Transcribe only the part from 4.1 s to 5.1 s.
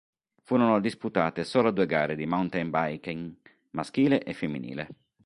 e femminile.